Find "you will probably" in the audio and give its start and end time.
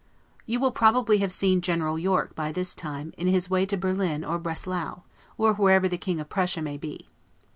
0.47-1.19